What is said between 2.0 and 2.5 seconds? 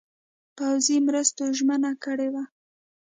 کړې وه.